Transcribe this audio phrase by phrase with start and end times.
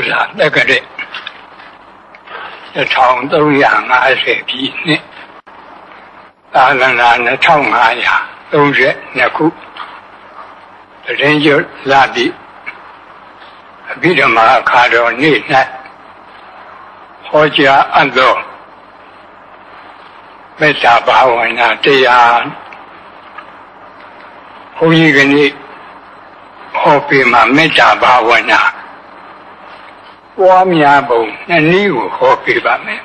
[0.00, 0.58] ကိုးစားတက္က
[3.62, 5.02] ရာ1350ပြည့်နှစ်
[6.54, 9.46] သာလနာ2532ခု
[11.04, 11.56] တရင်ကျွ
[11.90, 12.26] လာပြီ
[13.90, 15.38] အဘိဓမ္မာအခါတော်နေ့၌
[17.26, 18.34] ဟောကြားအပ်သော
[20.58, 22.38] မေတ္တာဘာဝနာတရား
[24.76, 25.48] ဘုန်းကြီးကနေ့
[26.78, 28.60] ဟောပြမှာမေတ္တာဘာဝနာ
[30.40, 33.00] ပွားများပုံနှစ်နည်းကိုဟောပြပါမယ်။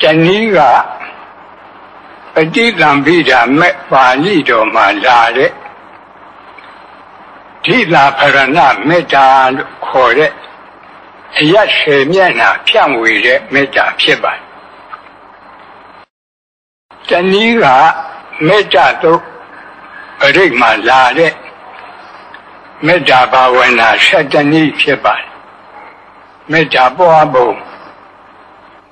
[0.00, 0.58] တနည်းက
[2.34, 5.50] ပဋိသင်္ပိဓာမေပါဠိတော်မှာလာတဲ့
[7.64, 10.32] ဓိလာဖရဏမေတ္တာလို့ခေါ်တဲ့
[11.38, 14.42] အရရှေမျက်နှာဖြန့်ဝေတဲ့မေတ္တာဖြစ်ပါတယ်။
[17.08, 17.66] တနည်းက
[18.46, 19.20] မေတ္တာတို့
[20.18, 21.32] ပရိတ်မှာလာတဲ့
[22.86, 25.35] မေတ္တာဘာဝနာ7တနည်းဖြစ်ပါတယ်
[26.50, 27.48] မေတ္တာပွားပုံ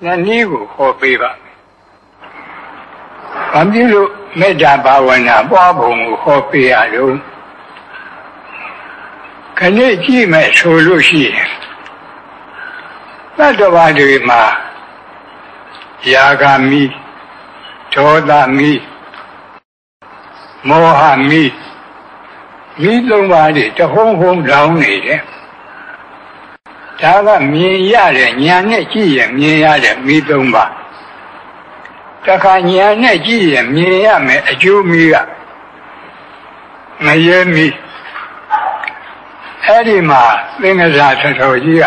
[0.02, 1.56] နှစ်နည်းကိုဟောပေးပါမယ်။
[3.52, 4.10] ဘာဖြစ်လို့
[4.40, 7.14] မေတ္တာဘာဝနာပွားပုံကိုဟောပေးရလို့
[9.58, 11.48] ခဏကြည့်မယ်ဆိုလို့ရှိရင်
[13.36, 14.42] သတ္တဝါတွေမှာ
[16.12, 16.84] ယာဂမီ
[17.94, 18.72] ဒေါသမီ
[20.68, 21.42] မောဟမီ
[22.82, 25.20] မိသုံးပါးတွေတဟုံးဟုံးလောင်းနေတယ်
[27.04, 30.70] ဒါကမြင်ရတဲ့ညာနဲ့ကြည့်ရင်မြင်ရတဲ့မိသုံးပါး
[32.24, 35.14] တခါညာနဲ့ကြည့်ရင်မြင်ရမယ်အကျိုးမိက
[37.04, 37.66] မရဲမိ
[39.64, 40.22] အဲ့ဒီမှာ
[40.60, 41.84] သင်္ကစားထတော်ကြီးက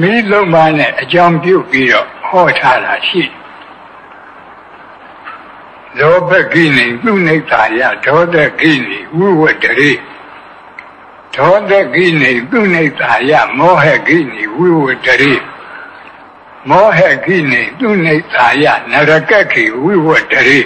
[0.00, 3.32] မိလုံးပါးနဲ့အကြောင်းပြုပြီးတော့ဟောထားတာရှိတယ်
[5.98, 9.92] လောဘကိနေသူနိတာယဒေါသကိနေဝိဝတ္တရေ
[11.36, 15.34] ဒေါသကိနေသူနိတာယမောဟကိနေဝိဝတ္တရေ
[16.68, 20.60] မောဟကိနေသူနိတာယနရကကိဝိဝတ္တရေ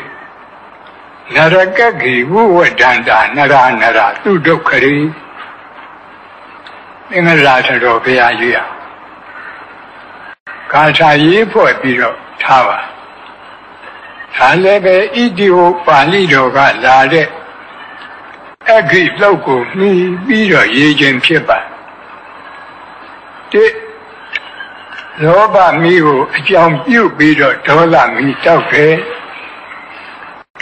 [1.35, 4.97] နရကကိဝိဝတ္တန္တာနရနရသူဒုက္ခရေ
[7.09, 8.67] သင်္ဃရာထတော်ဘုရားကြီးอ่ะ
[10.73, 12.79] ကာထာရေးဖွဲ့ပြီးတော့ထားပါ
[14.37, 17.27] ဒါလည်းပဲဣတိဟောပါဠိတော်ကလာတဲ့
[18.79, 19.91] အခိလောက်ကိုမှီ
[20.27, 21.59] ပြီးတော့ရေးခြင်းဖြစ်ပါ
[23.53, 23.65] တိ
[25.23, 28.95] လောဘမီးကိုအကြောင်းပြုပြီးတော့ဒေါသမီးတောက်တယ်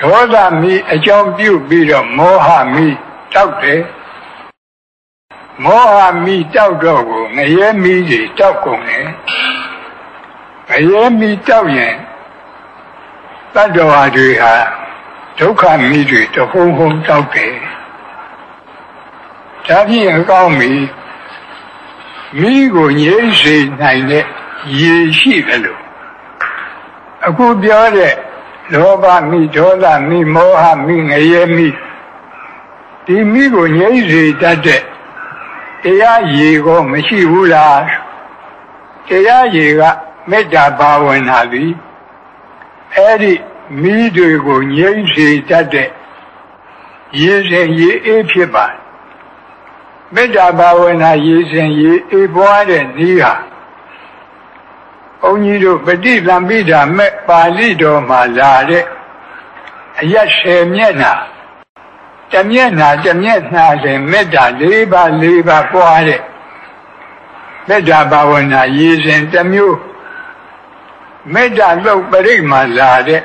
[0.01, 2.95] ဒေါသမီးအကြောင်းပြုပြီးတော့မောဟမီး
[3.35, 3.83] တောက်တယ်
[5.65, 9.07] မောဟမီးတောက်တော့ကိုငရဲမီးတွေတောက်ကုန်တယ်
[10.69, 11.97] ငရဲမီးတောက်ရင်
[13.55, 14.55] တတ္တဝါတွေဟာ
[15.39, 17.55] ဒုက္ခမိတွေတဟုံဟုံတောက်တယ်
[19.69, 20.73] ဒါဖြင့်အကောင်းပြီ
[22.41, 24.25] မိကိုငြိမ့်စေနိုင်တဲ့
[24.81, 25.81] ရည်ရှိတယ်လို့
[27.27, 28.15] အခုပြောတဲ့
[28.73, 31.69] လောဘမိဒေါသမိမောဟမိငရဲမိ
[33.05, 34.83] ဒီမိကိုငြိမ့်စေတတ်တဲ့
[35.83, 37.83] တရားရည်ကိုမရှိဘူးလား
[39.09, 39.83] တရားရည်က
[40.31, 41.73] မေတ္တာဘာဝနာသည်
[42.95, 43.33] အဲ့ဒီ
[43.83, 45.89] မိတွေကိုငြိမ့်စေတတ်တဲ့
[47.21, 48.67] ရေစဉ်ရေအေးဖြစ်ပါ
[50.15, 53.33] မေတ္တာဘာဝနာရေစဉ်ရေအေးပွားတဲ့နည်းဟာ
[55.21, 58.85] ဘုန်းကြီးတို့ပฏิသံပိဓာမဲ့ပါဠိတော်မှာလာတဲ့
[60.01, 61.13] အရက်ဆယ်မျက်နှာ
[62.33, 66.23] တမျက်နှာတမျက်နှာစဉ်မေတ္တာ၄ပါး၄ပါးပွားတဲ့
[67.69, 69.79] မေတ္တာဘာဝနာရေစဉ်တစ်မျိုး
[71.33, 73.23] မေတ္တာသုတ်ပရိမာလာတဲ့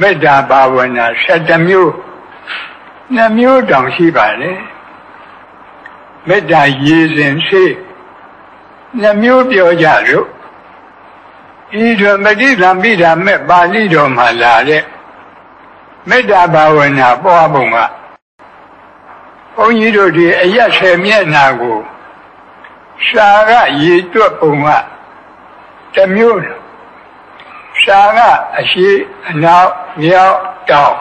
[0.00, 1.90] မေတ္တာဘာဝနာ7မျိုး
[3.16, 4.52] 2မျိုးတောင်ရှိပါလေ
[6.28, 7.64] မေတ္တာရည်စဉ်ရှိ
[9.02, 10.26] 2မျိုးပြောကြလို့
[11.84, 14.82] ဤထွမတိသံပိဓာမဲ့ပါဠိတော်မှာလာတဲ့
[16.08, 17.76] မေတ္တာဘာဝနာပွားပုံက
[19.54, 21.78] ဘုန်းကြီးတို့ဒီအရက်ဆယ်မျက်နှာကို
[23.06, 23.50] ရှာက
[23.82, 24.66] ရည်တွက်ပုံက
[25.94, 26.40] တစ်မျိုး
[27.82, 28.18] ရှာက
[28.58, 28.88] အရှိ
[29.28, 29.72] အနောက်
[30.02, 30.38] မြောက်
[30.70, 30.96] တောင်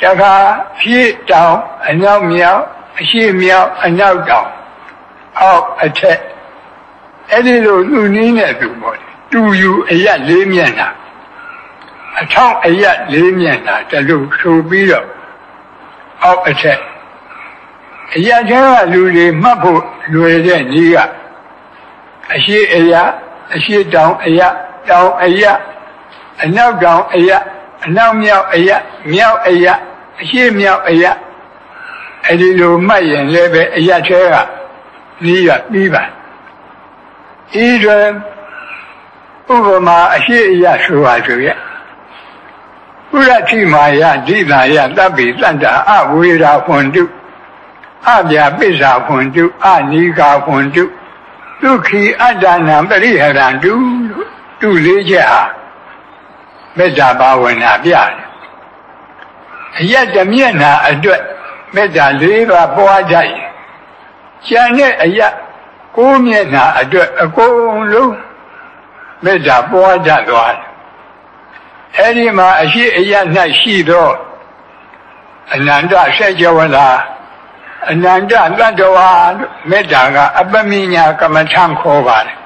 [0.00, 0.34] တခါ
[0.78, 1.56] ဖြည့်တောင်
[1.88, 2.62] အနောက်မြောက်
[3.00, 4.48] အရှိမြောက်အနောက်တောင်
[5.40, 6.20] အောက်အထက်
[7.30, 8.98] အဲ့ဒီလိုလူနည်းနဲ့သူပေါ့
[9.30, 10.88] တူယူအရက်လေးမျက်နှာ
[12.20, 15.06] အထောက်အရက်လေးမျက်နှာတလူဆိုပြီးတော့
[16.22, 16.80] အောက်အထက်
[18.14, 20.96] အရက်ကျကလူတွေမှတ်ဖို့လွယ်တဲ့နည်းက
[22.34, 23.02] အရှိအရာ
[23.54, 24.48] အရှိတောင်အရာ
[24.88, 25.44] တောင်အရ
[26.42, 27.30] အနောက်တောင်အရ
[27.84, 28.70] အနောက်မြောက်အရ
[29.12, 29.66] မြောက်အရ
[30.20, 31.04] အရှေ့မြောက်အရ
[32.28, 34.34] အဲ့ဒီလိုမှတ်ရင်လည်းပဲအရထဲက
[35.20, 36.02] ပြီးရပြီးပါ
[37.64, 38.08] ဤတွင်
[39.54, 41.56] ဥပမာအရှိအယဆိုပါဆိုရဲ့
[43.16, 47.02] ဥရတိမာယဒိသာယတပ်ပိတန္တာအဝေရာဟွန်တု
[48.06, 50.84] အပြာပိစ္ဆာဟွန်တုအနိကာဟွန်တု
[51.60, 53.72] ဒုက္ခိအတ္တနာပရိဟရံတု
[54.60, 55.42] တုလေးချက်ဟာ
[56.76, 58.12] မေတ္တာဘာဝနာပြတယ်
[59.78, 61.20] အယက်တမျက်နာအတွက်
[61.74, 63.32] မေတ္တာလေးပါးပွားကြရင်
[64.46, 65.34] ကျန်တဲ့အယက်
[65.96, 68.16] ကိုးမျက်နာအတွက်အကုန်လုံး
[69.24, 70.68] မေတ္တာပွားကြသွားတယ်
[71.96, 73.24] အဲဒီမှာအရှိအယက်၌
[73.60, 74.10] ရှိသော
[75.54, 76.88] အနန္တဆက်ကြဝလာ
[77.90, 79.10] အနန္တတတ္တဝါ
[79.70, 82.36] မေတ္တာကအပမိညာကမ္မထံခေါ်ပါတယ်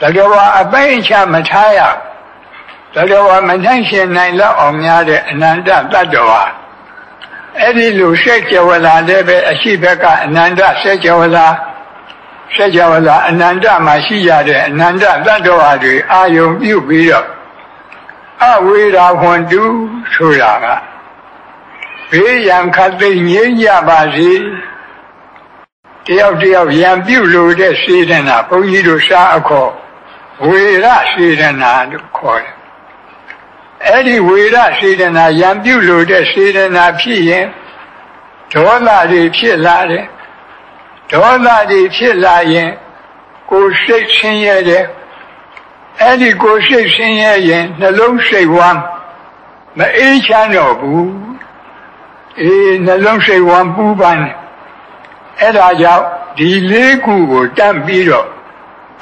[0.00, 1.80] တတ္တဝါအပိချမထားရ
[2.94, 6.42] တတ္တဝါမနှိုင်းရှင်နိုင်လောက်အောင်များတဲ့အနန္တတတ္တဝါ
[7.60, 11.46] အဲ့ဒီလိုဆက်ကြဝလာလည်းပဲအရှိဘက်ကအနန္တဆက်ကြဝလာ
[12.54, 17.26] ဆက်ကြဝလာအနန္တမှာရှိရတဲ့အနန္တတတ္တဝါတွေအာယုံပြုပြီးတော့
[18.42, 19.64] အဝေရာဟွန်တု
[20.14, 20.66] ဆိုတာက
[22.10, 24.32] ဘေးရန်ခတ်သိငြိမ်းကြပါစေ
[26.06, 29.70] တယောက်တယောက်ရံပြုလို့တဲ့စေတနာဘုန်းကြီးတို့ရှားအခေါ်
[30.46, 32.53] ဝေရစေတနာလို့ခေါ်တယ်
[33.88, 37.46] အဲ့ဒီဝေရစေတနာရံပြုလို့တဲ့စေတနာဖြစ်ရင်
[38.52, 40.04] ဒေါသတွေဖြစ်လာတယ်
[41.10, 42.70] ဒေါသတွေဖြစ်လာရင်
[43.50, 44.84] ကိုယ်စိတ်ဆင်းရဲတယ်
[46.00, 48.80] အဲ့ဒီကိုယ်စိတ်ဆင်းရဲရင်နှလုံးစိတ်ဝမ်း
[49.78, 51.12] မအေးချမ်းတော့ဘူး
[52.40, 54.34] အေးနှလုံးစိတ်ဝမ်းပူပန်တယ်
[55.40, 56.04] အဲ့ဒါကြောင့်
[56.38, 58.28] ဒီလေးခုကိုတတ်ပြီးတော့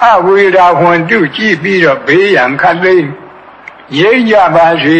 [0.04, 3.08] အဝေရာဟွန်တုကြည့်ပြီးတော့ဘေးရန်ခတ်သိမ်း
[3.98, 4.98] ရိမ့်ကြပါစေ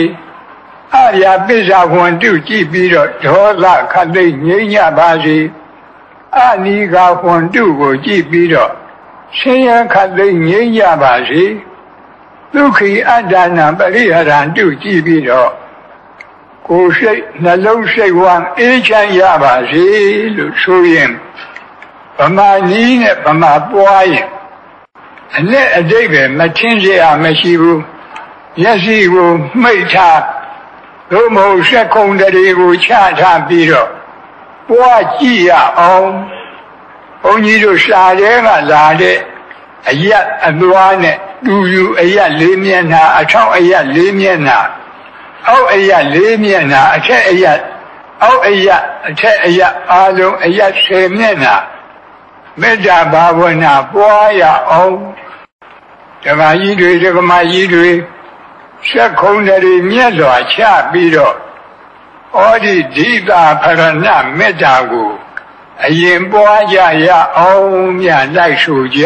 [0.97, 5.39] အရာပစ္စာဝန်တုကြည့်ပြီးတော့ဒေါသခတိငြိမ့်ကြပါစေ
[6.39, 8.73] အနိဃဝန်တုကိုကြည့်ပြီးတော့
[9.39, 11.45] ဆင်းရဲခတိငြိမ့်ကြပါစေ
[12.53, 15.51] ဒုက္ခိအတ္တနာပရိဟရံတုကြည့်ပြီးတော့
[16.67, 19.85] ကိုယ်စိတ်နှလုံးစိတ်ဝမ်းအေးချမ်းရပါစေ
[20.37, 21.11] လို့ဆိုရင်
[22.19, 24.29] ဗမာကြီးနဲ့ဗမာပွားရင်
[25.37, 27.81] အနဲ့အတိတ်ပဲမထင်စေရမရှိဘူး
[28.61, 29.31] မျက်စိကို
[29.63, 30.21] မှိတ်ထား
[31.11, 32.91] သို့မဟုတ်ဆက်ခုံတရေကိုချ
[33.21, 33.91] ထားပြီးတော့
[34.69, 36.11] ပွားကြည့်ရအောင်
[37.23, 39.19] ဘုန်းကြီးတို့ရှားတဲ့ကလာတဲ့
[39.91, 44.59] အယက်အသွားနဲ့တူယူအယက်လေးမျက်နှာအထောက်အယက်လေးမျက်နှာ
[45.49, 47.59] အောက်အယက်လေးမျက်နှာအထက်အယက်
[48.23, 51.55] အောက်အယက်အထက်အယက်အားလုံးအယက်ဆယ်မျက်နှာ
[52.61, 54.97] မေတ္တာဘာဝနာပွားရအောင်
[56.25, 57.91] ဓမ္မကြီးတွေဓမ္မကြီးတွေ
[58.89, 60.61] ဆက်ခုံတွေမြတ်စွာချ
[60.91, 61.37] ပြီးတော့
[62.41, 64.07] ဩဒီဒိတာဖရဏ
[64.39, 65.13] မေတ္တာကို
[65.87, 67.09] အရင်ပွားကြရ
[67.39, 69.05] အောင်မြတ်လိုက်ဆိုကြ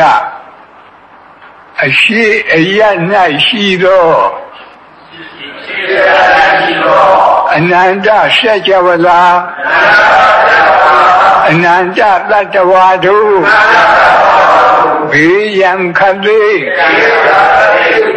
[1.85, 2.97] အရှိအယတ်၌
[3.47, 4.09] ရှိသော
[7.55, 9.23] အနန္တဆက် java လာ
[11.51, 13.37] အနန္တတတ္တဝါတို့
[15.11, 16.57] ဘေးရန်ခတ်သေး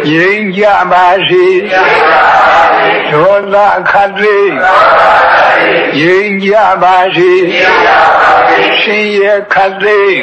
[0.08, 1.46] ငြိမ်းကြပါစေ
[3.12, 3.56] ဒေါသ
[3.90, 4.52] ခတ်သေး
[5.96, 7.32] ငြိမ်းကြပါစေ
[8.80, 10.16] ရှင်ရခတ်သေး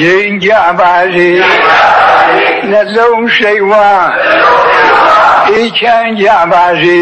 [0.00, 1.30] ငြိမ်းကြပါစေ
[2.70, 4.08] နှလုံးစိတ်ဝမ်း
[5.48, 7.00] အေးချမ်းကြပါစေ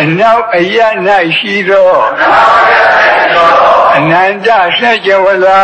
[0.00, 0.78] အနောက်အရ၌
[1.38, 1.92] ရှိသော
[3.96, 4.48] အနန္တ
[4.78, 5.62] ဆက်ကြဝလာ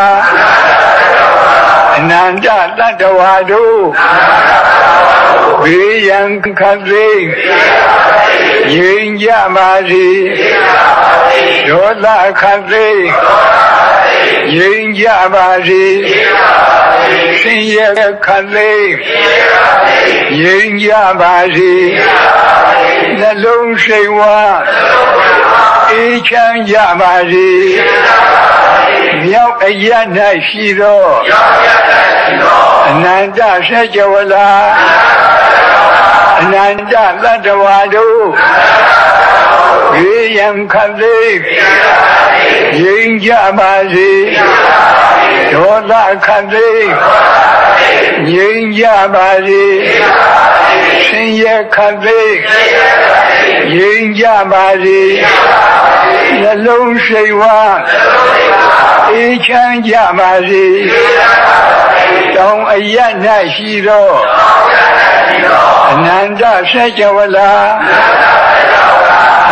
[1.96, 2.46] အနန္တ
[2.78, 3.82] တတ္တဝါတို့
[5.62, 7.08] ဘေးရန်ခတ်သိ
[8.72, 10.08] ငြိမ်ကြပါစေ
[11.68, 12.06] ဒေါသ
[12.40, 12.88] ခတ်သိ
[14.54, 15.84] ငြိမ်ကြပါစေ
[17.40, 17.88] ဆင်းရဲ
[18.26, 18.72] ခတ်သိ
[20.40, 21.74] ငြိမ်ကြပါစေ
[23.20, 24.38] နှလုံးစိတ်ဝါ
[25.90, 27.50] အေးချမ်းကြပါစေ
[29.24, 29.88] မြောက်အရ၌
[30.48, 31.02] ရှိသော
[32.90, 34.50] အနန္တဆက်ကြဝလာ
[36.40, 38.22] အနန္တသတ္တဝါတို့
[40.00, 41.36] ရေယံခတ်သေး
[42.78, 44.12] ငြိမ်ကြပါစေ
[45.52, 45.92] ဒေါသ
[46.26, 46.86] ခတ်သေး
[48.28, 49.64] ငြိမ်ကြပါစေ
[51.06, 52.34] ဆင်းရဲခတ်သေး
[53.74, 55.02] ငြိမ်ကြပါစေ
[56.40, 57.58] နှလုံးစိတ်ဝါ
[59.16, 60.64] အေးချမ်းကြပါစေ
[62.36, 62.96] တောင်းအရ၌
[63.54, 64.08] ရှိသော
[65.92, 67.52] အနန္တဆက်ကြဝလာ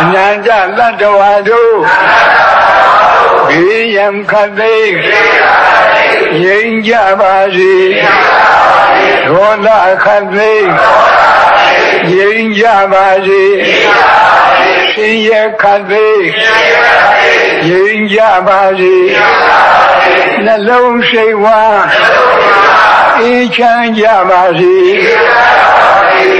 [0.01, 1.77] အနန္တလတ္တဝါတို့
[3.47, 4.95] ဘေးရန်ခတ်သိမ်း
[6.41, 7.73] ငြိမ်းကြပါစေ
[9.27, 9.67] ဒေါသ
[10.03, 10.69] ခတ်သိမ်း
[12.09, 13.43] ငြိမ်းကြပါစေ
[14.95, 16.27] ဆင်းရဲခတ်သိမ်း
[17.67, 18.95] ငြိမ်းကြပါစေ
[20.45, 21.61] နှလုံးစိတ်ဝါ
[23.21, 24.75] အေးချမ်းကြပါစေ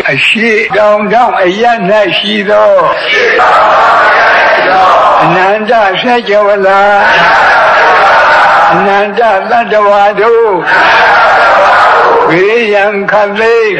[0.09, 1.63] အရှိတောင်တောင်အရ၌
[2.17, 2.73] ရှိသော
[5.23, 5.71] အနန္တ
[6.01, 6.81] ဆက်ကြဝလာ
[8.73, 10.51] အနန္တတတ္တဝါတို့
[12.29, 13.73] ဘေးရန်ခတ်သိမ်း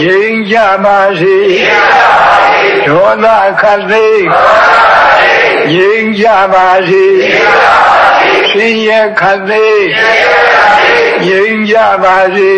[0.00, 1.38] ငြိမ်းကြပါစေ
[2.86, 3.26] ဒေါသ
[3.60, 4.26] ခတ်သိမ်း
[5.72, 7.06] ငြိမ်းကြပါစေ
[8.50, 9.88] ဆင်းရဲခတ်သိမ်း
[11.26, 12.52] ငြိမ်းကြပါစေ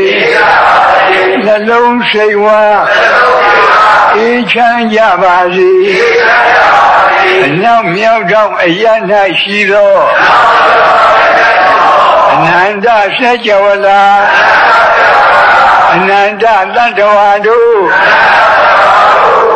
[1.45, 2.62] နှလုံးစိတ်ဝါ
[4.16, 5.71] အေးချမ်းကြပါစေ
[7.45, 8.85] အနောက်မြောက်တော့အရ၌
[9.40, 9.95] ရှိသော
[12.33, 12.87] အနန္တ
[13.19, 14.02] စัจ java လာ
[15.95, 17.81] အနန္တတတ္တဝါတို့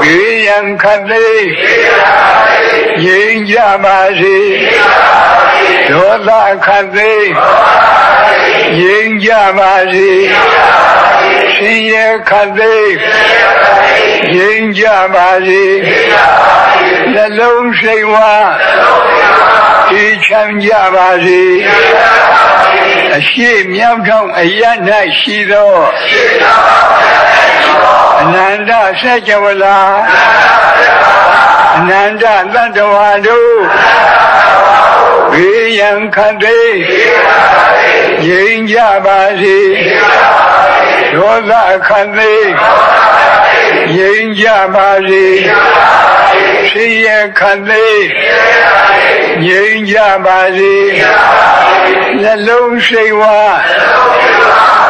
[0.01, 1.27] ဘေးရန်ခတ်သိ
[3.03, 4.39] ငြိမ်းကြပါစေ
[5.89, 6.31] ဒေါသ
[6.67, 7.13] ခတ်သိ
[8.79, 10.11] ငြိမ်းကြပါစေ
[11.55, 11.95] ရှင်ရ
[12.31, 12.75] ခတ်သိ
[14.35, 15.65] ငြိမ်းကြပါစေ
[17.15, 18.33] နှလုံးစိတ်ဝါ
[19.91, 21.43] ဒီချမ်းကြပါစေ
[23.17, 24.63] အရှိမြောက်ထောင်အရ၌
[25.19, 25.73] ရှိသော
[28.21, 28.71] အနန္တ
[29.01, 29.79] ဆက် java လာ
[31.77, 33.59] အနန္တတတ္တဝါတို့
[35.33, 36.61] ဘေးရန်ခတ်သိ
[38.25, 39.59] ငြိမ်းကြပါစေ
[41.15, 41.53] ဒေါသ
[41.89, 42.35] ခတ်သိ
[43.95, 45.27] ငြိမ်းကြပါစေ
[46.69, 47.09] ဖြစ်ရ
[47.39, 47.87] ခတ်သိ
[49.45, 50.77] ငြိမ်းကြပါစေ
[52.23, 53.39] နှလုံးစိတ်ဝါ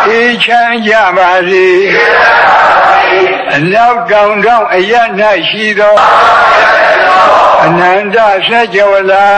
[0.08, 1.68] အေးချမ်းကြပါစေ
[3.54, 4.92] အနောက်တောင်တောင်အရ၌
[5.48, 5.94] ရှိသော
[7.64, 8.16] အနန္တ
[8.46, 9.28] ဆက်ကြဝလာ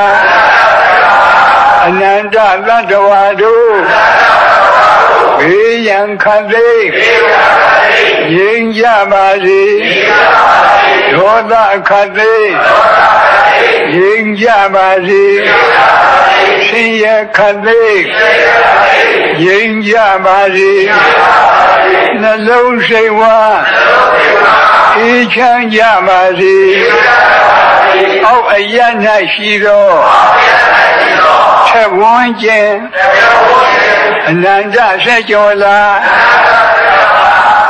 [1.87, 3.75] အနန္တသတ္တဝါတို့
[5.39, 6.69] ဘေးရန်ခတ်သိ
[8.33, 9.63] ငြိမ်းကြပါစေ
[11.15, 11.53] ဒေါသ
[11.89, 12.35] ခတ်သိ
[13.95, 15.25] ငြိမ်းကြပါစေ
[16.67, 17.85] ဆင်းရဲခတ်သိ
[19.41, 20.73] ငြိမ်းကြပါစေ
[22.21, 23.39] နှလုံးစိတ်ဝါ
[24.99, 26.57] အေးချမ်းကြပါစေ
[28.27, 28.77] အောက်အရ၌
[29.35, 29.89] ရှိသော
[31.69, 32.73] ချက်ဝန်းကျင်
[34.29, 35.81] အနန္တဆက်ကျော်လာ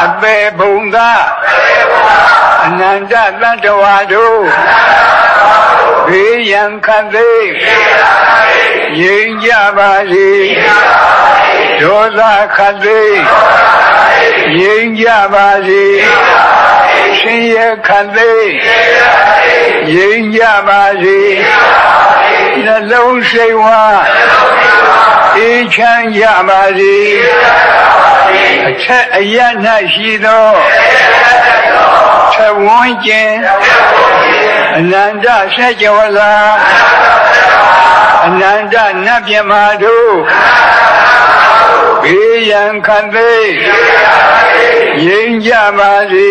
[0.04, 1.10] အပေဘုံသာ
[2.64, 4.42] အနန္တတတ္တဝါတို့
[6.08, 7.30] ဘေးရန်ခတ်သိ
[8.98, 10.30] ငြိမ်းကြပါစေ
[11.80, 12.20] ဒေါသ
[12.56, 13.02] ခတ်သိ
[14.56, 15.84] ငြိမ်းကြပါစေ
[17.18, 18.32] ရှင်ရခတ်သိ
[19.92, 21.20] ငြိမ်းကြပါစေ
[22.64, 23.82] နှလုံးစိတ်ဝါ
[25.36, 26.96] အေးချမ်းကြပါစေ
[28.68, 29.36] အထက်အရ၌
[29.94, 30.50] ရှိသော
[32.34, 33.32] ထဝန်းကျင်
[34.76, 36.34] အနန္တဆက် java လာ
[38.26, 40.14] အနန္တနတ်မြမာတို့
[42.02, 43.32] ဘေးရန်ခံသိ
[45.02, 46.30] ငြိမ်းကြပါစေ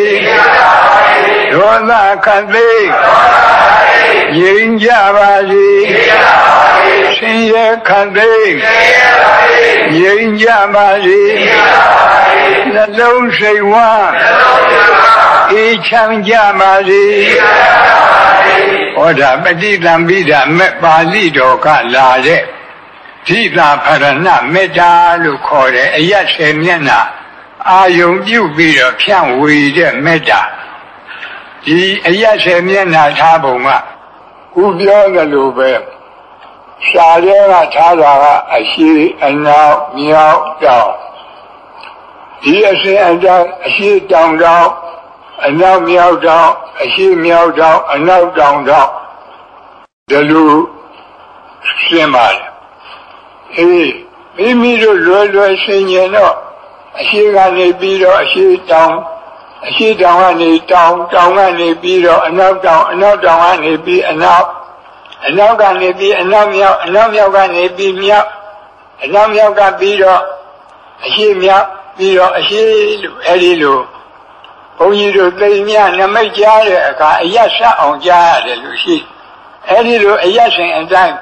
[1.51, 1.91] ဒေါသ
[2.25, 2.69] ခံသိ
[4.37, 5.67] ငြိမ်းကြပါစေ
[7.15, 7.55] ရှင်ရ
[7.87, 8.33] ခံသိ
[9.95, 11.21] ငြိမ်းကြပါစေ
[12.73, 13.89] နှလုံးစိတ်ဝါ
[15.51, 17.03] အေးချမ်းကြပါစေ
[18.95, 22.41] ဟောဒါပฏิသံပိဒမဲ့ပါဠိတော်ကလာတဲ့
[23.27, 24.91] ဓိတာဖရဏမေတ္တာ
[25.23, 26.99] လို့ခေါ်တယ်အရက်ဆယ်မျက်နှာ
[27.69, 30.41] အာယုံပြုပြီးတော့ဖြန့်ဝေတဲ့မေတ္တာ
[31.65, 33.69] ဒီအရက်ဆယ်မျက်နှာထားပုံက
[34.63, 35.71] ဥပြောသလိုပဲ
[36.87, 38.25] ရှားရဲကထားတာက
[38.55, 38.91] အရှိ
[39.25, 40.91] အနောက်မြောက်တောင်
[42.43, 44.67] ဒီအစဉ်အတိုင်းအရှိတောင်တောင်
[45.47, 46.49] အနောက်မြောက်တောင်
[46.81, 48.89] အရှိမြောက်တောင်အနောက်တောင်တောင်
[50.09, 50.53] ဒီလို
[51.83, 52.41] ရှင်းပါတယ်
[53.55, 53.91] အေး
[54.37, 56.35] မိမိတို့လွယ်လွယ်ဆင်ញင်တော့
[56.99, 58.93] အရှိကနေပြီးတော့အရှိတောင်
[59.67, 64.45] အရှိတောင်ကနေတောင်တောင်ကနေပြီးတော့အနောက်တောင်အနောက်တောင်ကနေပြီးအနောက်
[65.27, 68.27] အနောက်ကနေပြီးအနောက်မြောက်အနောက်မြောက်ကနေပြီးမြောက်
[69.03, 70.21] အနောက်မြောက်ကပြီးတော့
[71.05, 71.67] အရှိမြောက်
[71.97, 72.61] ပြီးတော့အရှိ
[73.01, 73.79] လို့အဲဒီလို
[74.79, 78.97] ဘုန်းကြီးတို့သိမြနမိတ်ကြားတဲ့အခါအယတ်ဆက်အောင်ကြားရတယ်လို့ရှိ
[79.67, 81.15] အဲ့ဒီလိုအယတ်ရှင်အတိုင်း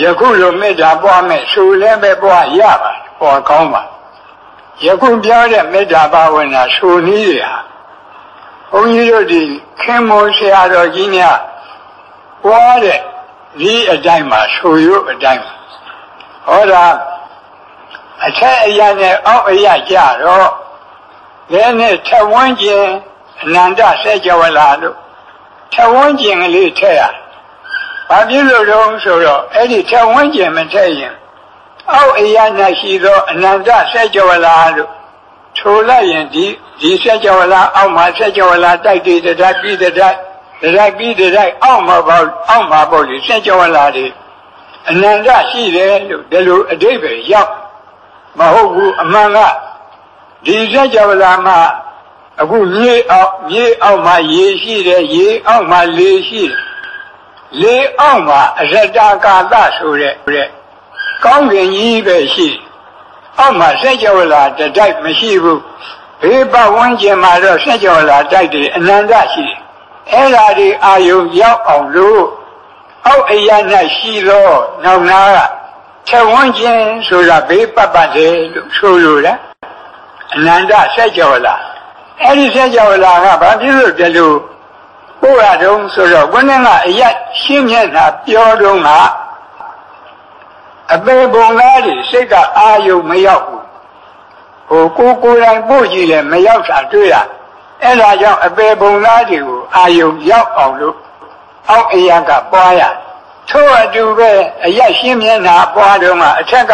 [0.00, 3.82] ယခုလိုမေတ္တာပွားမယ်ဆိုလည်းပဲပွားရပါပေါ်ကောင်းပါ
[4.84, 7.54] ယခုပြောတဲ့မေတ္တာဘာဝနာဆိုနည်းတွေဟာ
[8.70, 9.42] ဘုန်းကြီးတို့ဒီ
[9.82, 11.38] ခင်မောဆရာတော်ကြီးများ
[12.44, 13.00] ပွားတဲ့
[13.60, 15.54] ဒီအတိုင်းမှာဆိုရုပ်အတိုင်းမှာ
[16.48, 16.84] ဟောတာ
[18.26, 20.48] အထက်အရာနဲ့အောက်အရာကြတော့
[21.50, 22.86] လည်းနဲ့ထဝန်းကျင်
[23.42, 24.96] အနန္တဆက်ကြဝလာလို့
[25.74, 27.02] ထဝန်းကျင်ကလေးထည့်ရ
[28.08, 31.14] ဘာဖြစ်လို့တော့ဆိုတော့အဲ့ဒီထဝန်းကျင်မထည့်ရင်
[31.92, 32.44] အောက်အရာ၌
[32.80, 34.90] ရှိသောအနန္တဆက်ကြဝလာလို့
[35.58, 36.46] ထိုလိုက်ရင်ဒီ
[36.80, 44.06] ဒီဆက်ကြဝလာအောက်မှာဆက်ကြဝလာတိုက်တည်တိုက်ပြီးတိုက်တိုက်ပြီးတိုက်အောက်မှာပေါ့အောက်မှာပေါ့လေဆက်ကြဝလာတွေ
[44.90, 47.52] အနန္တရှိတယ်လို့ဒီလိုအတိတ်ပဲရောက်
[48.38, 49.38] မဟုတ်ဘူးအမှန်က
[50.46, 51.58] ဒီဇက်ကြဝဠာမှာ
[52.40, 56.58] အခုရေအောက်ရေအောက်မှာရေရှိတယ်ရေအောက်မှာလေရှိတယ်
[57.60, 60.14] လေအောက်မှာအရတကာသဆိုတဲ့
[61.24, 62.48] ကောင်းကင်ကြီးပဲရှိ
[63.38, 65.60] အောက်မှာဇက်ကြဝဠာတတိုက်မရှိဘူး
[66.20, 69.58] ဘေးပတ်ဝန်းကျင်မှာတော့ဇက်ကြဝဠာတိုက်တယ်အနန္တရှိတယ်
[70.12, 72.22] အဲ့ဓာဒီအာယုံရောက်အောင်လို့
[73.06, 73.50] အောက်အရ၌
[73.96, 74.48] ရှိသော
[74.84, 75.38] နောက်နာက
[76.08, 79.51] ချက်ဝန်းကျင်ဆိုတာဘေးပတ်ပါတယ်လို့ဆိုလိုတာ
[80.34, 81.54] အနန္တဆက်ကြောလာ
[82.22, 84.32] အဲ့ဒီဆက်ကြောလာကဘာဖြစ်လို့ဒီလို
[85.20, 87.02] ပို့ရတုံးဆိုတော့ဘုန်းကအရ
[87.40, 88.90] ရှင်းမျက်နှာပြောတုံးက
[90.94, 93.62] အပေပုံသားတွေစိတ်ကအာယုံမရောက်ဘူး
[94.68, 97.14] ဟိုကိုကိုယ်တိုင်ပို့ကြည့်လဲမရောက်တာတွေ့ရ
[97.82, 100.96] အဲ့ဒါကြောင့်အပေပုံသားတွေကိုအာယုံရောက်အောင်လို့
[101.70, 102.82] အောက်အရာကပွားရ
[103.50, 104.30] ထို့အတူပဲ
[104.64, 106.72] အရရှင်းမျက်နှာပွားတော့မှအထက်က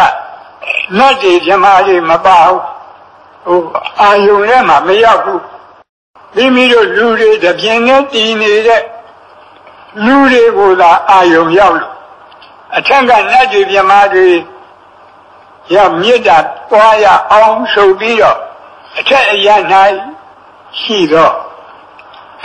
[0.99, 2.61] နတ်တွေဓမ္မတွေမပါဘူး
[3.45, 3.61] ဟို
[4.01, 5.43] အာယုံထဲမှာမရောက်ဘူး
[6.35, 8.83] မိမိတို့လူတွေတပြင်းနဲ့တည်နေတဲ့
[10.05, 11.93] လူတွေကိုသာအာယုံရောက်လို့
[12.77, 14.29] အထက်ကနတ်တွေဓမ္မတွေ
[15.75, 16.39] ရမြစ်တာ
[16.71, 18.39] ပွားရအောင်ဆိုပြီးတော့
[18.99, 19.49] အထက်အရ၌
[20.81, 21.35] ရှိတော့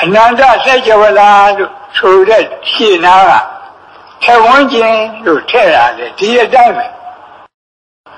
[0.01, 3.31] အနန္တဆက်ကြဝလာလို့ဆိုတဲ့ရှင်းနာက
[4.23, 6.85] ထဝန်းကျင်လို့ထည့်ရတယ်ဒီအတိုင်းပဲ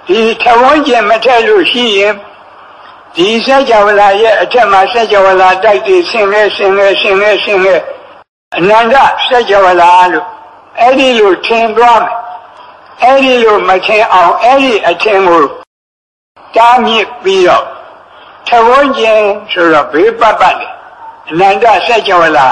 [0.08, 2.14] ဒီထဝန်းကျင်မထည့်လို့ရှိရင်
[3.17, 7.77] ဒီစัจ java လာရဲ့အထက်မှာစัจ java လာတိုက်တည်ဆင်းလဲဆင်းလဲဆင်းလဲဆင်းလဲ
[8.59, 8.95] အနန္တ
[9.29, 10.27] စัจ java လာလို့
[10.81, 12.17] အဲ့ဒီလိုထင်သွားမယ်
[13.03, 15.45] အဲ့ဒီလိုမထင်အောင်အဲ့ဒီအထင်ကို
[16.57, 17.65] တားမြစ်ပြီးတော့
[18.47, 20.73] ထဝန်းကျင်ဆိုတော့ဘေးပတ်ပတ်တယ်
[21.31, 22.49] အနန္တစัจ java လာ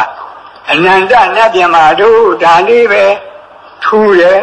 [0.72, 3.04] အနန္တနတ်ပြမာတို့ဒါလေးပဲ
[3.85, 4.40] ထူတယ်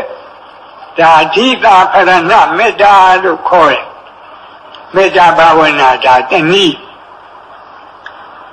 [1.00, 3.84] ဒါဓိတာခရဏမေတ္တာလို့ခေါ်တယ်
[4.95, 6.77] မေတ္တာဘာဝနာဒါတနည်း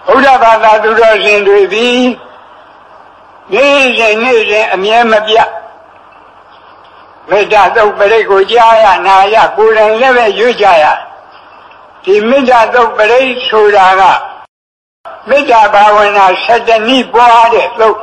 [0.06, 2.02] ဘုရားဘာသာသူတော်ရှင်တွေသည်
[3.54, 5.50] နေ့စဉ်နေ့စဉ်အမြဲမပြတ်
[7.30, 10.86] မေတ္တာသုတ်ပရိတ်ကိုကြားရနာရကိုယ်တိုင်လည်းပဲရွတ်ကြရ
[12.04, 14.02] ဒီမေတ္တာသုတ်ပရိတ်ဆိုတာက
[15.30, 18.00] မေတ္တာဘာဝနာ7နည်းပွားတဲ့သုတ်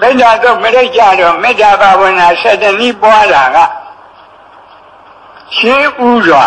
[0.00, 3.58] မေတ္တာသုတ်ပရိတ်ကြတော့မေတ္တာဘာဝနာ7နည်းပွားတာက
[5.56, 6.46] ရှင်းဥစွာ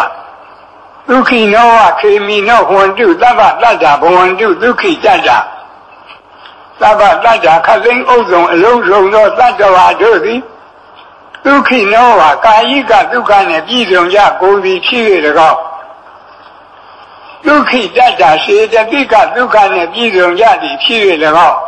[1.09, 5.37] ဒုက္ခိနောဝခေမိနောဟွန်တုသဗ္ဗတတ္တာဘဝန္တုဒုက္ခိတတ္တာ
[6.79, 10.39] သဗ္ဗတတ္တာခသိန်းဥစ္စုံအလုံးစုံသောတတ္တဝါတို့သည်
[11.45, 15.03] ဒုက္ခိနောဝကာယိကဒုက္ခနှင့်ပြည်စုံကြကုန်သည်ဖြစ်၍၎
[15.51, 15.59] င်း
[17.45, 21.01] ဒုက္ခိတတ္တာစေတတိကဒုက္ခနှင့်ပြည်စုံကြသည်ဖြစ်၍၎
[21.49, 21.59] င်း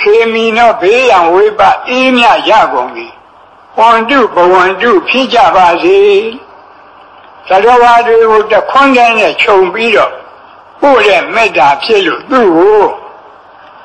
[0.00, 3.12] ခေမိနောဘေးရန်ဝိပအေးမြရကုန်သည်
[3.74, 5.98] ဟွန်တုဘဝန္တုဖြစ်ကြပါစေ
[7.48, 10.12] သတ္တဝါတွေကိုတခွန်းတည်းနဲ့ခြုံပြီးတော့
[10.80, 12.82] ပို့တဲ့မေတ္တာဖြစ်လို့သူ့ကို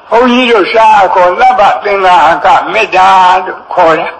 [0.09, 3.09] ဘုန်းကြီးတို့ရှားအခေါ်သဗ္ဗသင်္ဃာကမေတ္တာ
[3.45, 4.13] လို့ခေါ်တယ်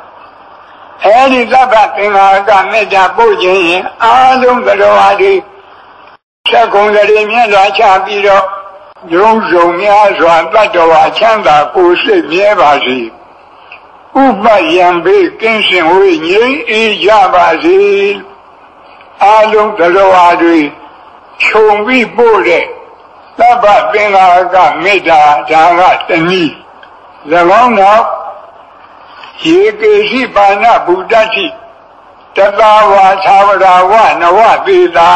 [1.03, 5.33] အဲဒီသဗ္ဗသင်္ဃာကမေတ္တာပို့ခြင်းရင်အာလုံးသတ္တဝါတွေ
[6.49, 8.45] ချက်ကုန်တဲ့မြတ်စွာချပြီးတော့
[9.13, 12.99] ယုံစုံများစွာတတ္တဝါချမ်းသာကိုယ်စိတ်မြဲပါစေ
[14.23, 14.45] ဥပ
[14.75, 17.77] ယံဘေးကင်းစင်ဝေးငြိမ်းအေးကြပါစေ
[19.23, 20.57] အာလုံးသရဝါတွေ
[21.43, 22.65] ခြုံပြီးပို့တဲ့
[23.37, 26.53] သဗ္ဗသင်္ဃာကမေတ္တာဒါကတနည်း၎
[27.63, 28.03] င်းတော့
[29.45, 31.45] ရေကေရှိပါဏဗုဒ္ဓတိ
[32.35, 35.11] တသာဝါသာဝရဝနဝသေတာ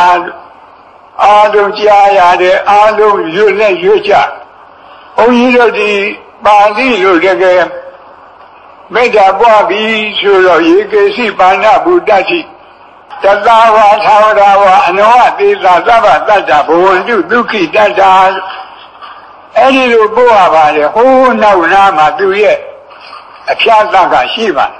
[1.23, 4.13] အာလုံးကြားရတဲ့အာလုံးရွတ်နဲ့ရွတ်ကြ
[5.17, 5.91] ဘုန်းကြီးတို့ဒီ
[6.45, 7.63] ပါဠိလိုတကယ်
[8.93, 12.39] မေတ္တာပွားပြီးဆိုတော့ရေကေရှိပါဏဗုဒ္ဓတိ
[13.24, 18.12] တသာဝါသာဝရဝအနနောဝသေသာသဗ္ဗတတ္တဘဝန္တုဒုက္ခိတတ္တာ
[19.58, 22.58] အဲ့ဒီလိုပို့ရပါတယ်ဟိုးနောက်နားမှာသူရဲ့
[23.52, 24.80] အဖျားသက်ကရှိပါတယ်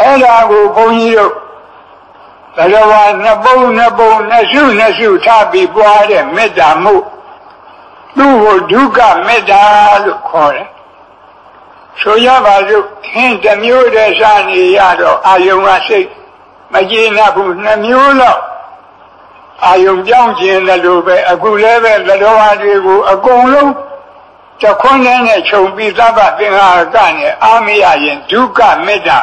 [0.00, 1.32] အဲ့ဒါကိုဘုန်းကြီးတို့
[2.56, 6.94] ဘဂဝါနှစ်ပုံနှစ်ပုံနှစ်စုနှစ်စုထားပြီးပွားတဲ့မေတ္တာမှု
[8.16, 9.62] သူ့ကိုဒုက္ခမေတ္တာ
[10.04, 10.68] လို့ခေါ်တယ်
[12.00, 16.06] ဆိုရပါစို့ခင်းတစ်မျိုးတည်းစားနေရတော့အာယုံကစိတ်
[16.72, 18.42] မကျေနပ်ဘူးနှစ်မျိုးလောက်
[19.64, 23.72] အာယုံပြောင်းခြင်းလို့ပဲအခုလည်းပဲသတော်ဟာတွေကိုအကုန်လုံး
[24.62, 29.18] တခွန်းနဲ့ခြုံပြီးသဗ္ဗသင်္ဃာကနဲ့အာမရရင်ဒုက္ခမေတ္တာ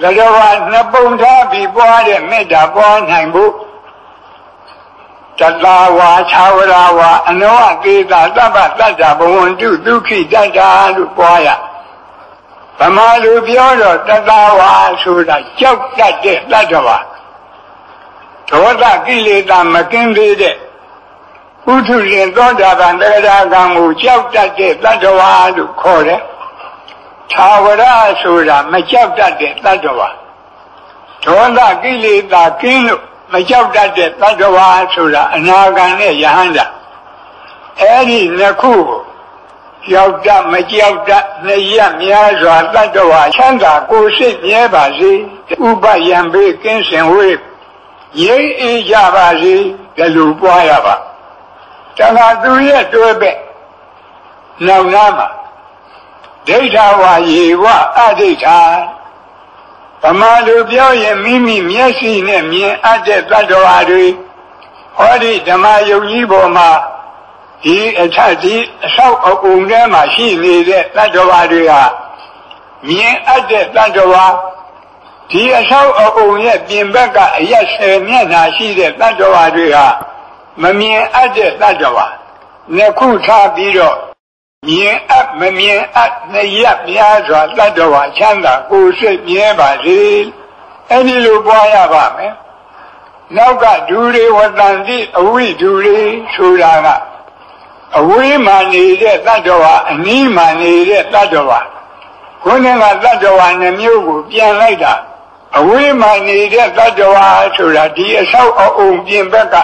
[0.00, 3.52] သတော်ဟာနှစ်ပုံထားပြီးပွားတဲ့မေတ္တာပွားနိုင်ဖို့
[5.40, 5.66] တတ
[5.98, 11.48] ဝါခြာဝရဝါအနောအကေတာသဗ္ဗတတ္တဘဝန္တုဒုက္ခိတတ္တာလို့ပွားရ
[12.78, 16.98] ဗမာလူပြောတော့တတဝါဆိုတာကြောက်တတ်တဲ့တတ္တဝါ
[18.50, 20.56] ဒေါသကိလေသာမကင်းသေးတဲ့
[21.64, 26.20] ပုထုရှင်သောတာပန်တရားကံကိုကြောက်တတ်တဲ့တတ္တဝါလို့ခေါ်တယ်။
[27.32, 27.82] သာဝရ
[28.22, 30.08] ဆိုတာမကြောက်တတ်တဲ့တတ္တဝါ
[31.24, 36.66] ဒေါသကိလေသာကင်းလို့မကြောက်တတ်တဲ့တတ္တဝါဆိုတာအနာဂံနဲ့ယဟန္တာ
[37.80, 39.02] အဲဒီနှစ်ခုကို
[39.88, 45.10] ကြောက်တတ်မကြောက်တတ်နှစ်ရများစွာတတ္တဝါချမ်းသာကိုယ်စိတ်မြဲပါစေ
[45.66, 47.36] ဥပယံဘေးကင်းစင်ဝေး
[48.24, 49.54] ရိပ်အေးကြပါစေ
[49.96, 50.94] ဒီလိုပွားရပါ
[51.96, 53.36] တခါသူရဲ့တွဲပဲ့
[54.66, 55.28] နောက်နာမှာ
[56.48, 57.64] ဒိဋ္ဌဝါယေဝ
[57.98, 58.60] အဒိဋ္ဌာ
[60.02, 64.06] ဗမာလူပြောရင်မိမိမျက်စိနဲ့မြင်အပ်တဲ့တ attva တွေ
[64.96, 66.68] ဟောဒီဓမ္မယုံကြီးပေါ်မှာ
[67.64, 68.54] ဒီအထက်ဒီ
[68.86, 71.82] အဆောက်အုံထဲမှာရှိနေတဲ့တ attva တွေဟာ
[72.88, 74.26] မြင်အပ်တဲ့ attva
[75.30, 79.86] ဒီအဆောက်အအုံရဲ့ပြင်ဘက်ကအရက်ဆယ်မျက်နှာရှိတဲ့တ attva တွေဟာ
[80.62, 82.06] မမြင်အပ်တဲ့တ attva
[82.76, 83.96] နှစ်ခုထားပြီးတော့
[84.68, 90.00] မြင်အပ်မမြင်အပ်နှစ်ရက်များစွာတ attva ချမ်းသာကိုယ်စိတ်မြဲပါစေ
[90.88, 92.34] အဲ့ဒီလိုပွားရပါမယ်
[93.36, 96.00] နောက်ကဒူတွေဝတန်တိအဝိဒူတွေ
[96.34, 96.88] ဆိုတာက
[97.98, 101.60] အဝေးမှနေတဲ့တ attva အနီးမှနေတဲ့တ attva
[102.42, 104.94] ခုနကတ attva နှမျိုးကိုပြန်လိုက်တာ
[105.58, 109.54] အဝေးမှနေတဲ့တ attva ဆိုတာဒီအဆောက်အအုံပြင်ဘက်က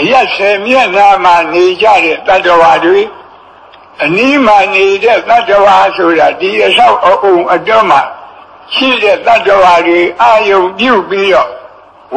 [0.00, 3.00] အရက်ဆယ်မျက်နှာမှာနေကြတဲ့တ attva တွေ
[4.04, 8.02] အနီးမှနေတဲ့တ attva ဆိုတာဒီအဆောက်အအုံအတွင်းမှာ
[8.74, 11.50] ရှိတဲ့တ attva တွေအာယုံပြုပြီးတော့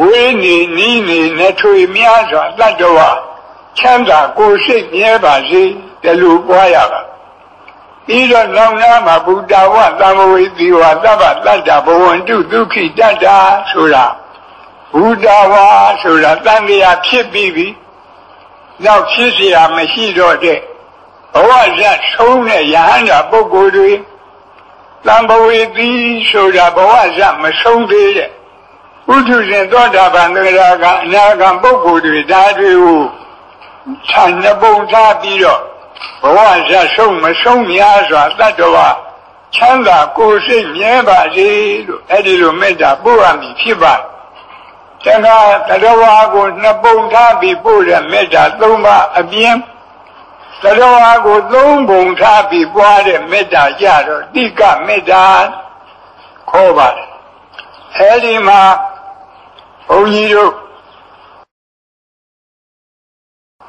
[0.00, 3.10] ဝေးနေနီးနေနှထွေများစွာတ attva
[3.77, 5.63] ချမ်းသာကိုယ်စိတ်မြဲပါစေ
[6.03, 7.01] ဒီလိုပွားရပါ
[8.05, 13.37] ပြီးတော့နောင်နာမှာဘုဒ္ဓဝသံဝေတိဝသဗ္ဗတတ္တဘဝန္တုဒုက္ခိတတ္တာ
[13.71, 14.05] ဆိုတာ
[14.93, 15.65] ဘုဒ္ဓဝါ
[16.03, 17.67] ဆိုတာတန်တရားဖြစ်ပြီးပြီ
[18.85, 20.59] နောက်ဖြစ်เสียမရှိတော့တဲ့
[21.33, 23.91] ဘဝဇတ်ဆုံးတဲ့ယဟန္တာပုဂ္ဂိုလ်တွေ
[25.05, 25.91] သံဘဝေတိ
[26.31, 28.29] ဆိုတာဘဝဇတ်မဆုံးသေးတဲ့
[29.13, 33.01] ဥထုရှင်သောတာပန်သရကအနာဂံပုဂ္ဂိုလ်တွေဒါတွေကို
[34.08, 35.60] ခြံနှပုံထားပြီးတော့
[36.22, 38.76] ဘဝဇတ်ဆုံးမဆုံးများစွာတတ္တဝ
[39.54, 41.48] ချမ်းသာကိုယ်စိတ်မြဲပါစေ
[41.86, 43.94] လို့အဲ့ဒီလိုမေတ္တာပို့ရမည်ဖြစ်ပါ
[45.04, 49.56] တခါတတဝါကိုနှစ်ပုံထားပြီးပို့တဲ့မေတ္တာ၃ပါးအပြင်
[50.62, 55.24] တတဝါကို၃ပုံထားပြီးပွားတဲ့မေတ္တာကြတော့တိကမေတ္တာ
[56.50, 57.08] ခေါ်ပါတယ်
[57.96, 58.62] အဲဒီမှာ
[59.88, 60.54] ဘုန်းကြီးတို့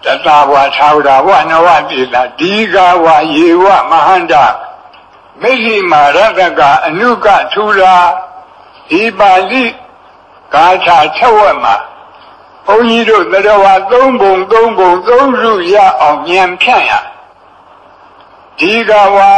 [0.03, 4.45] တတဝါသာဝရဝနဝတိလာဒီဃဝါယေဝမဟန္တာ
[5.41, 7.95] မိဟိမာရတကအနုကထူလာ
[8.89, 9.65] ဒီပါဠိ
[10.53, 11.75] ဂါထာချက်ဝက်မှာ
[12.65, 16.91] ဘုန်းကြီးတို့တတော်ဝါသုံးပုံသုံးပုံသုံးစုရအောင်ဉာဏ်ဖြန့်ရ
[18.59, 19.31] ဒီဃဝါ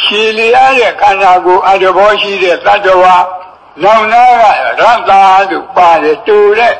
[0.00, 3.16] ရှည်လျားတဲ့ခန္ဓာကိုယ်အတဘောရှိတဲ့တတဝါ
[3.82, 6.74] နောင်နာကရတ္တာလို့ပါတယ်တူတဲ့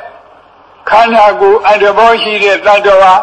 [0.91, 3.15] ခန္ဓာကိုယ်အတဘောရှိတဲ့တ attva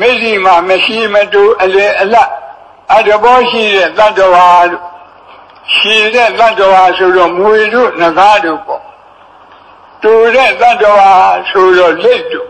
[0.00, 2.28] မျက်စိမှာမရှိမတူအလေအလတ်
[2.94, 4.84] အတဘောရှိတဲ့တ attva လို့
[5.74, 8.82] ရှိတဲ့တ attva ဆိုတော့မွေတို့ငကားတို့ပေါ့
[10.02, 11.10] တူတဲ့တ attva
[11.50, 12.48] ဆိုတော့လက်တို့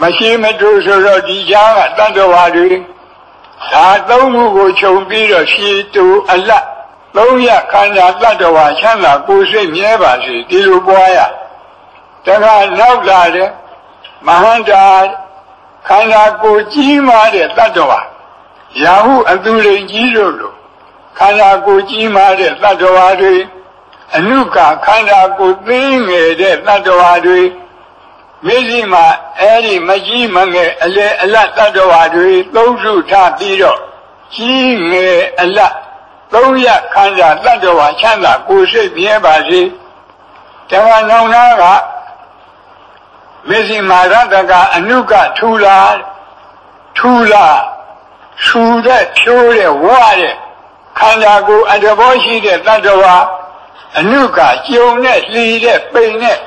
[0.00, 2.68] မရှိမတူဆိုတော့ဒီကြားကတ attva တွေ
[3.72, 6.64] ဒါသုံးခုကိုခြုံပြီးတော့ရှိတူအလတ်
[7.16, 11.18] သုံးရခန္ဓာတ attva ချမ်းသာကိုယ်စိတ်မြဲပါစေဒီလိုပွားရ
[12.28, 13.50] တခါနောက်လာတဲ့
[14.26, 14.84] မဟန္တာ
[15.88, 18.00] ခန္ဓာကိုယ်ကြီးမားတဲ့တ attva
[18.82, 20.54] ရာဟုအသူရိန်ကြီးတို့လို
[21.18, 23.34] ခန္ဓာကိုယ်ကြီးမားတဲ့တ attva တွေ
[24.16, 27.40] အနုကခန္ဓာကိုယ်သိငယ်တဲ့တ attva တွေ
[28.46, 29.06] မေဇိမှာ
[29.40, 33.80] အဲ့ဒီမကြီးမငယ်အလေအလတ်တတ္တဝါတွေသုံးစုထားပြီးတော့
[34.34, 35.74] ကြီးငယ်အလတ်
[36.32, 39.60] သုံးရခန္ဓာတတ္တဝါချမ်းသာကိုယ်စိတ်မြဲပါစေ
[40.70, 41.62] တဝါနောင်နာက
[43.48, 45.78] မေဇိမာရတကအနုကထူလာ
[46.96, 47.46] ထူလာ
[48.44, 50.34] ရှူတဲ့ဖြိုးတဲ့ဝါတဲ့
[50.98, 53.14] ခန္ဓာကိုယ်အတဘောရှိတဲ့တတ္တဝါ
[53.98, 56.38] အနုကကြုံနဲ့လှီတဲ့ပိန်နဲ့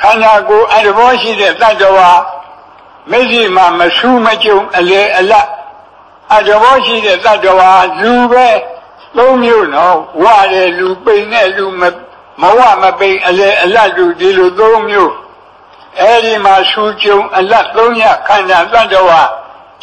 [0.00, 2.10] ခန္ဓာကိုယ်အတဘောရှိတဲ့တတ္တဝါ
[3.10, 5.48] မေဇိမာမဆူးမကြုံအလေအလတ်
[6.34, 7.70] အတဘောရှိတဲ့တတ္တဝါ
[8.02, 8.48] လူပဲ
[9.16, 11.82] သုံးမျိုးနော်ဝါတဲ့လူပိန်တဲ့လူမ
[12.40, 15.14] မဝမပိန်အလေအလတ်လူဒီလိုသုံးမျိုး
[16.00, 19.20] အဲဒီမှာဆူကြုံအလတ်သုံးရခန္ဓာတတ္တဝါ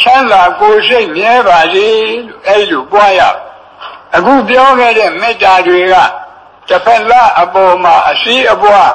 [0.02, 1.88] ချမ်းသာကိုယ်စိတ်မြဲပါစေ
[2.28, 3.22] လို့အဲဒီလိုပွားရ
[4.16, 5.96] အခုပြောခဲ့တဲ့မေတ္တာတွေက
[6.68, 8.92] တစ်ဖက်သားအပေါ်မှာအရှိအပွား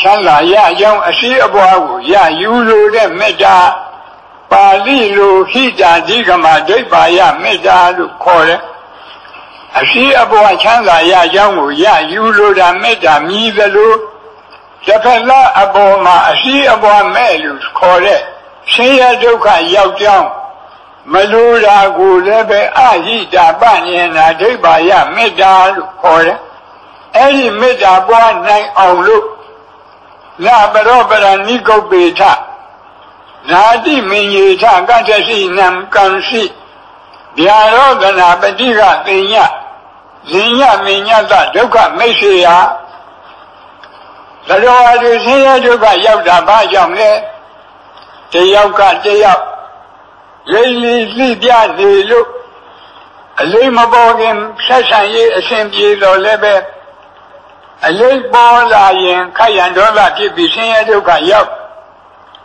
[0.00, 3.56] ချမ်းသာရကြောင်းအရှိအပွားကိုရယူလိုတဲ့မေတ္တာ
[4.50, 8.60] ပါဠိလိုဟိတာဓိကမဒိဋ္ဌာယမေတ္တာလို့ခေါ်တယ်
[9.78, 13.92] အရှိအပွားချမ်းသာရကြောင်းကိုရယူလိုတာမေတ္တာမြည်သလို
[14.86, 18.20] တစ်ဖက်သားအပေါ်မှာအရှိအပွားမဲ့လို့ခေါ်တဲ့
[18.72, 20.28] ဆင်းရဲဒုက္ခရောက်ကြောင်း
[21.12, 26.38] မလိုတာကိုလည်းပဲအဟိတာပညေနာဒိဗ္ဗာယမေတ္တာလို့ခေါ်တယ်။
[27.16, 29.26] အဲ့ဒီမေတ္တာပွားနိုင်အောင်လို့
[30.44, 32.20] နာပရောပရဏိကုတ်ပေထ
[33.50, 36.42] နာတိမင်ကြီးထကတ္တရှိနံကံရှိ
[37.38, 39.34] ဗျာရောဒနာပတိကသိည
[40.30, 42.34] ဇင်ညမင်ညတဒုက္ခမိတ်ဆွေ
[44.50, 47.10] ဟာသရောအတူဆင်းရဲဒုက္ခရောက်တာဘာကြောင့်လဲ
[48.32, 49.44] တယောက်ကတယောက်
[50.52, 52.28] လိမ့်လီလှိပြနေလို့
[53.40, 54.36] အလေးမပေါ်ခင်
[54.66, 56.54] ဆက်ဆံရေးအစဉ်ပြေတော်လည်းပဲ
[57.86, 61.48] အလေးပေါ်လာရင်ခက်ရန်ဒေါသဖြစ်ပြီးဆင်းရဲဒုက္ခရောက်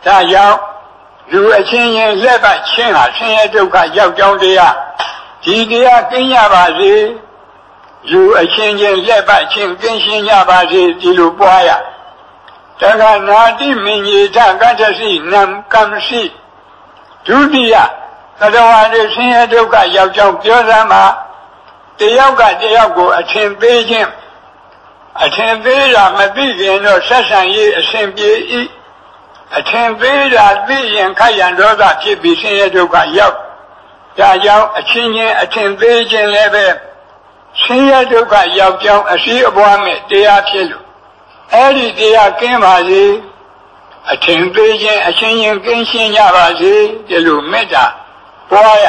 [0.06, 0.58] ဒါကြောင့်
[1.32, 4.74] လူအချင်းချင်းလက်ပတ်ချင်းဟာဆင်းရဲဒုက္ခရောက်ကြောင်းတရား
[5.44, 6.94] ဒီတရားကင်းရပါစေ
[8.10, 11.70] လူအချင်းချင်းလက်ပတ်ချင်းကင်းရှင်းကြပါစေဒီလိုပွားရ
[12.80, 16.22] တက္ကနာတိမင်ကြီးထကတ္တစီနံကံရှိ
[17.26, 17.74] ဒုတိယ
[18.38, 21.04] သတ္တဝါတွေဆင်းရဲဒုက္ခရောက်ကြောင်းပြောစမ်းမှာ
[21.98, 24.10] တယောက်ကတယောက်ကိုအထင်သေးခြင်း
[25.24, 28.62] အထင်သေးတာမသိခင်တော့ဆက်ဆံရေးအစဉ်ပြေဤ
[29.58, 33.36] အထင်သေးတာသိရင်ခက်ရန်ဒေါသဖြစ်ပြီးဆင်းရဲဒုက္ခရောက်
[34.18, 36.66] ဒါကြောင့်အချင်းချင်းအထင်သေးခြင်းလည်းပဲ
[37.62, 40.85] ဆင်းရဲဒုက္ခရောက်ကြောင်းအရှိအပွားမဲ့တရားဖြစ်လို့
[41.52, 43.04] အဲ့ဒီတရားကင်းပါစေ
[44.12, 46.72] အထင်သေးခြင်းအချင်းချင်းကင်းရှင်းကြပါစေ
[47.08, 47.84] ဒီလိုမေတ္တာ
[48.50, 48.86] ပွားရ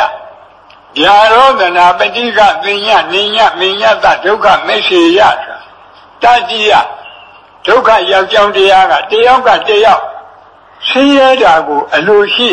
[0.98, 5.20] ဗျာရောဒနာပฏิကပညာနိညမညတဒုက္ခမရှိရ
[6.24, 6.72] တတိယ
[7.66, 10.04] ဒုက္ခရောက်ကြောင်းတရားကတယောက်ကတယောက်
[10.88, 12.52] ဆင်းရဲတာကိုအလိုရှိ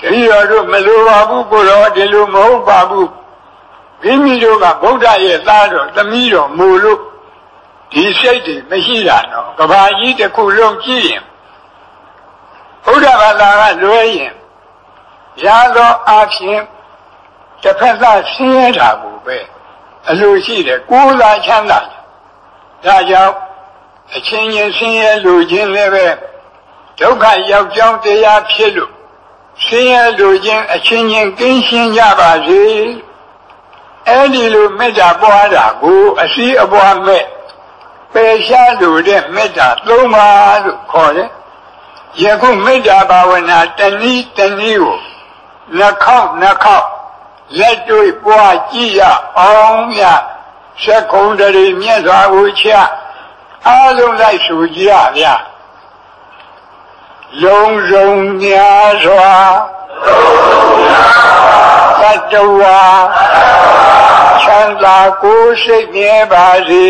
[0.00, 3.10] တတိယတို့မလိုပါဘူးကိုတော့ဒီလိုမဟုတ်ပါဘူး
[4.02, 7.00] မိမိတို့ကဗုဒ္ဓရဲ့သားတော်သမီးတော်မူလို့
[7.92, 11.22] ဒီစိတ်တွေမရှိတာတော့ကဘာကြီးတစ်ခုလုံးကြည့်ရင်
[12.84, 14.32] ဘုရားဘာသာကလွဲရင်
[15.44, 15.46] ရ
[15.76, 16.60] သောအဖြစ်
[17.62, 19.38] တစ်ဖက်သားဆင်းရဲတာကိုပဲ
[20.08, 21.80] အလိုရှိတယ်ကိုယ်သာချမ်းသာ
[22.84, 23.34] ဒါကြောင့်
[24.14, 26.06] အချင်းချင်းဆင်းရဲလိုခြင်းလည်းပဲ
[26.98, 28.92] ဒုက္ခရောက်ကြောင်းတရားဖြစ်လို့
[29.64, 32.62] ဆင်းရဲလိုခြင်းအချင်းချင်းကင်းရှင်းကြပါစေ
[34.08, 37.24] အဲ့ဒီလိုမေတ္တာပွားတာကိုအစည်းအပွားမဲ့
[38.16, 40.28] ပယ်ရှားလိုတဲ့မေတ္တာသုံးပါ
[40.64, 41.30] လို့ခေါ်တယ်
[42.22, 44.98] ယခုမေတ္တာဘာဝနာတနည်းတနည်းကို
[45.78, 46.86] နှခေါက်နှခေါက်
[47.58, 49.02] လက်တွေ့ပွားကြည့်ရ
[49.38, 50.02] အောင်ရ
[50.82, 52.90] သက္ကုံတရီမြတ်စွာဘုရား
[53.66, 55.34] အားလုံးလိုက်ဆိုကြရဗျာ
[57.42, 58.10] လုံးစုံ
[58.42, 59.30] များစွာ
[62.00, 62.80] သတ္တဝါ
[64.46, 66.86] ချမ်းသာကိုယ်စိတ်မြဲပါစေ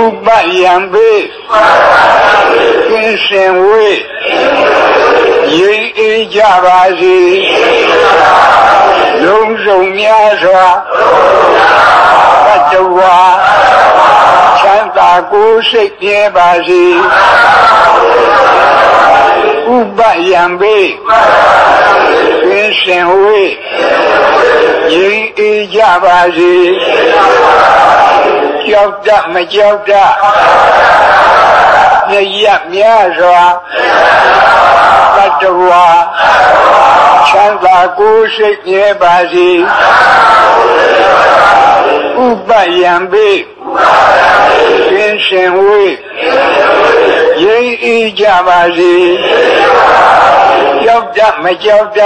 [0.00, 0.28] ဥပ
[0.60, 1.10] ယံပေ
[2.88, 3.98] ကင်းစင်ဝေး
[5.58, 7.18] ရိပ်အေးကြပါစေ
[9.24, 10.66] လုံးစုံများစွာ
[12.46, 13.18] သတ္တဝါ
[14.60, 16.84] ချမ်းသာကိုယ်စိတ်ပြဲပါစေ
[19.76, 20.76] ဥပယံပေ
[22.46, 23.50] ကင်းစင်ဝေး
[24.92, 26.54] ရိပ်အေးကြပါစေ
[28.66, 29.92] ကြောက်တမကြောက်တ
[32.08, 32.16] မြ
[32.52, 33.42] တ်များစွာ
[35.16, 35.86] တတဝါ
[37.28, 39.50] ချမ်းသာကိုယ်စိတ်မြဲပါစေ
[42.24, 42.50] ဥပ
[42.80, 43.28] ယံပေ
[44.90, 45.94] ကင်းရှင်ဝေး
[47.84, 48.94] အေးကြပါစေ
[50.84, 52.00] ကြောက်တမကြောက်တ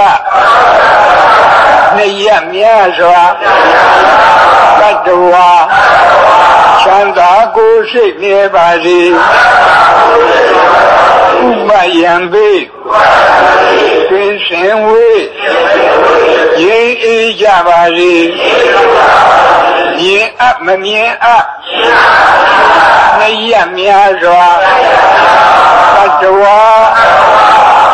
[1.95, 3.21] နှစ်ရမြတ်စွာ
[4.79, 5.49] တတ္တဝါ
[6.81, 8.99] ချမ်းသာကိုယ်စိတ်မြဲပါစေ
[11.47, 12.49] ဥပယံပေ
[14.09, 15.23] သင်ရှင်ဝေး
[16.65, 18.15] ရိပ်အေးကြပါစေ
[19.97, 21.45] မြင်အပ်မမြင်အပ်
[23.19, 24.45] နှစ်ရများစွာ
[25.95, 26.59] တတ္တဝါ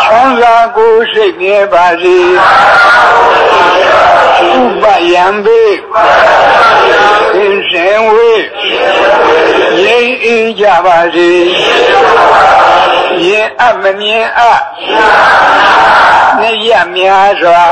[0.04, 2.20] ချမ်းသာကိုယ်စိတ်မြဲပါစေ
[4.50, 5.62] ဥပယံပေ
[7.34, 8.44] သင်ရှင်ဝေး
[9.86, 11.32] ရိပ်အေးကြပါစေ
[13.20, 14.62] မြင်အပ်မမြင်အပ်
[16.40, 17.64] နှစ်ရများစွာ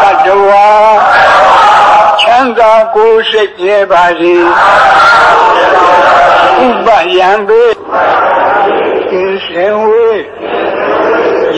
[0.00, 0.68] တတ္တဝါ
[2.20, 4.34] ချမ်းသာကိုယ်စိတ်မြဲပါစေ
[6.66, 7.62] ဥပယံပေ
[9.10, 10.22] သင်ရှင်ဝေး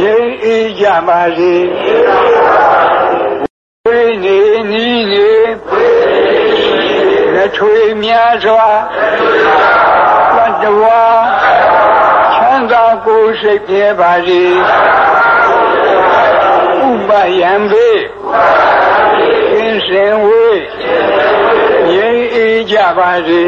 [0.02, 1.54] ရိပ်အေးကြပါစေ
[7.56, 8.68] ထွေများစွာ
[10.36, 11.02] တတ္တဝါ
[12.34, 14.42] ချမ်းသာကိုယ်စိတ်ပြဲပါစေ
[16.88, 17.88] ဥပယံပေ
[19.52, 20.60] သင်ရှင်ဝေး
[21.96, 23.44] ရိပ်အေးကြပါစေ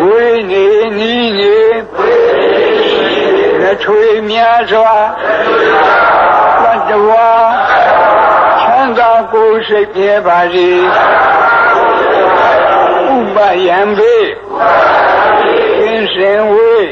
[0.00, 0.66] ဝိနေ
[0.98, 1.58] နီးနေ
[3.60, 4.94] လက်ထွေများစွာ
[6.62, 7.30] တတ္တဝါ
[8.60, 11.71] ချမ်းသာကိုယ်စိတ်ပြဲပါစေဥပ
[13.66, 14.14] ယံပေ
[15.78, 16.88] သင်ရှင်ဝေး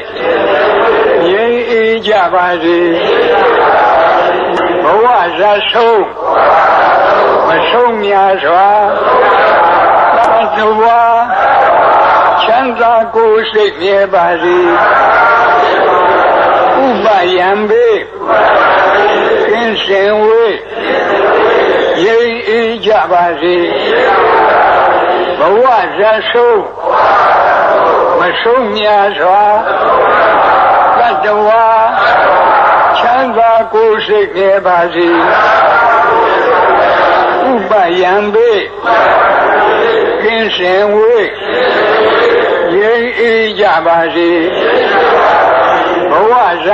[1.33, 2.79] ရိပ်အေးကြပါစေ
[4.83, 5.05] ဘဝ
[5.37, 6.05] ဇတ်ဆုံး
[7.47, 8.69] မဆုံးများစွာ
[10.15, 11.01] တတ္တဝါ
[12.43, 14.57] ချမ်းသာကိုယ်စိတ်မြဲပါစေ
[16.85, 17.87] ဥပယံပေ
[19.49, 20.55] သင်ရှင်ဝေး
[22.05, 23.57] ရိပ်အေးကြပါစေ
[25.41, 25.65] ဘဝ
[25.97, 26.63] ဇတ်ဆုံး
[28.19, 29.43] မဆုံးများစွာ
[30.97, 31.67] တတ္တဝါ
[32.99, 35.09] ချမ်းသာကိုယ်စိတ်မြဲပါစေ
[37.49, 38.51] ဥပယံပေ
[40.21, 41.27] သင်ရှင်ဝေး
[42.81, 44.31] ရိပ်အေးကြပါစေ
[46.11, 46.33] ဘဝ
[46.65, 46.67] ဇ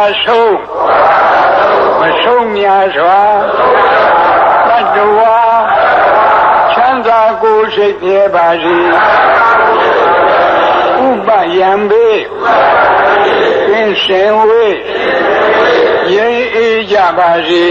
[7.07, 8.77] သာကိုယ်စိတ်မြဲပါစေ
[11.05, 12.07] ဥပယံပေ
[13.69, 14.77] သင်ရှင်ဝေး
[16.15, 17.65] ရိပ်အေးကြပါစေ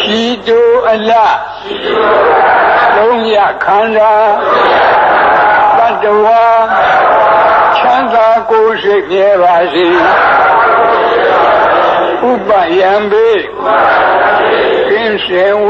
[0.00, 1.12] ရှိတူအလ
[2.96, 4.14] လုံးရခန္ဓာ
[5.76, 6.44] တတ္တဝါ
[7.76, 9.86] ချမ်းသာကိုယ်စိတ်မြဲပါစေ
[12.28, 13.28] ဥပယံပေ
[14.88, 15.68] သင်ရှင်ဝ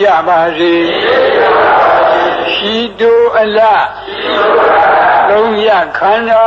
[0.00, 0.74] ကြပါစေ
[2.54, 3.58] ရှိတူအလ
[5.28, 6.46] လုံးရခန္ဓာ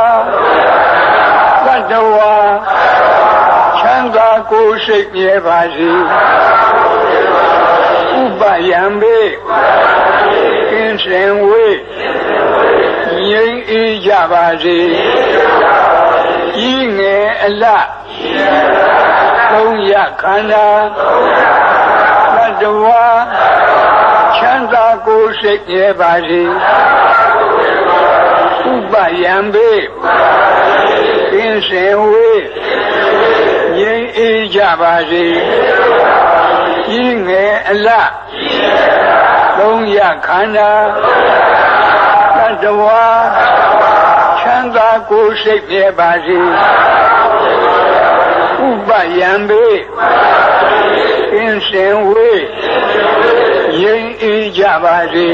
[1.66, 2.34] တတ္တဝါ
[3.78, 5.90] ချမ်းသာကိုယ်စိတ်မြဲပါစေ
[8.20, 9.18] ဥပယံပေ
[10.70, 11.78] သင်ရှင်ဝေး
[13.28, 14.78] ငြိမ်းအေးကြပါစေ
[16.56, 17.64] ကြီးငယ်အလ
[19.50, 20.66] သုံးရခန္ဓာ
[22.52, 23.04] တတ္တဝါ
[24.36, 26.42] ချမ်းသာကိုယ်စိတ်မြဲပါစေ
[28.72, 29.70] ဥပယံပေ
[31.32, 32.44] သင်ရှင်ဝေး
[33.76, 35.26] ငြိမ်းအေးကြပါစေ
[36.86, 37.88] ကြီးငယ်အလ
[39.58, 40.72] သုံးရခန္ဓာ
[42.36, 43.04] တတ္တဝါ
[44.40, 46.38] ချမ်းသာကိုယ်စိတ်မြဲပါစေ
[48.66, 49.64] ဥပယံပေ
[51.32, 52.42] သင်ရှင်ဝေး
[53.80, 55.28] ငြိမ်းအေးကြပါစေ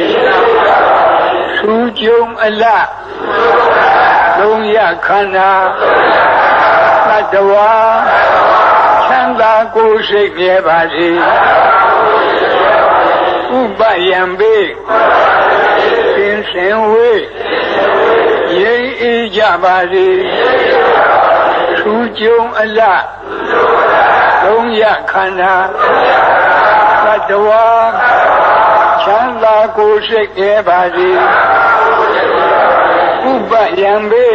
[1.59, 2.65] သူကြုံအလ
[4.39, 5.53] လုံးရခန္ဓာ
[7.09, 7.73] တတ္တဝါ
[9.07, 11.09] ချမ်းသာကိုယ်စိတ်မြဲပါစေ
[13.59, 14.57] ဥပယံပေ
[16.17, 17.23] သင်ရှင်ဝေး
[18.63, 20.09] ရိပ်အေးကြပါစေ
[21.79, 22.81] သူကြုံအလ
[24.45, 25.55] လုံးရခန္ဓာ
[27.05, 27.67] တတ္တဝါ
[29.03, 31.09] ချမ်းသာကိုယ်စိတ်မြဲပါစေ
[33.31, 34.29] ဥပယံပေ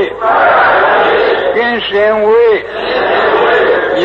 [1.56, 2.60] ကင်းစင်ဝေး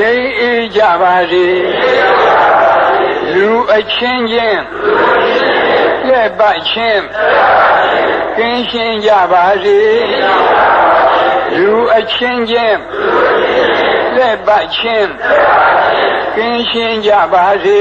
[0.01, 1.47] ရိပ်အေးကြပါစေ
[3.35, 4.63] လူအချင်းချင်း
[6.07, 7.05] ညလက်ပတ်ချင်း
[8.37, 9.81] ကင်းရှင်းကြပါစေ
[11.57, 12.79] လူအချင်းချင်း
[14.19, 15.13] လက်ပတ်ချင်း
[16.37, 17.81] ကင်းရှင်းကြပါစေ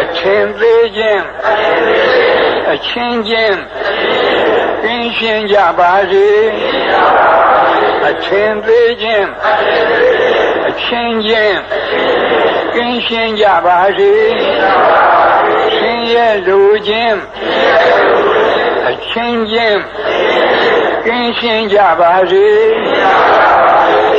[0.00, 1.24] အချင်းသေးချင်း
[2.72, 3.58] အချင်းချင်း
[4.82, 6.28] ကင်းရှင်းကြပါစေ
[8.06, 9.28] အချင်းသေးချင်း
[10.68, 11.58] အချင်းချင်း
[12.74, 14.12] ကင်းရှင်းကြပါစေ
[15.74, 17.18] ရှင်ရဲ့လူချင်း
[18.88, 19.80] အချင်းချင်း
[21.08, 22.46] ကင်းရှင်းကြပါစေ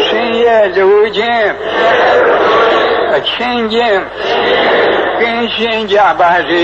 [0.05, 0.87] ရှင်ရဲ့လူ
[1.17, 1.51] ချင်း
[3.15, 4.01] အချင်းချင်း
[5.19, 6.63] ကင်းရှင်းကြပါစေ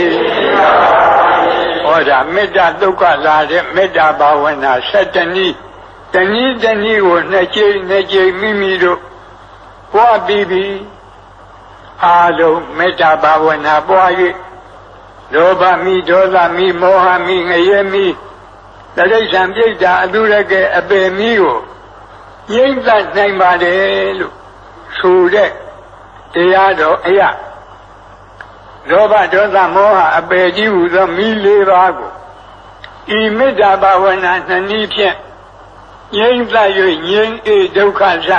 [1.84, 5.56] ဟောဒါမေတ္တာဒုက္ခလာတဲ့မေတ္တာဘာဝနာ7နည်း
[6.14, 9.00] တနည်းတနည်းကိုနှစ်ကြိမ်နှစ်ကြိမ်မိမိတို့
[9.92, 10.76] ပွားပြီးပြီး
[12.04, 14.12] အားလုံးမေတ္တာဘာဝနာပွား၍
[15.34, 18.06] လောဘမိဒေါသမိမောဟမိငရဲမိ
[18.96, 21.58] တရိစ္ဆာန်ပြိတ္တာအတုရကအပေမိကို
[22.52, 24.36] ငြိမ့်သက်နိုင်ပါတယ်လို့
[24.98, 25.52] ဆိုတဲ့
[26.34, 27.30] တရားတော်အရာ
[28.90, 32.12] လောဘဒေါသမောဟအပေကြီးဟူသောမိလေးပါးကို
[33.18, 35.16] ဤမေတ္တာဘာဝနာနှစ်နည်းဖြင့်
[36.16, 36.70] ငြိမ့်သက်၍
[37.08, 38.30] ငြိမ့်အေဒုက္ခသ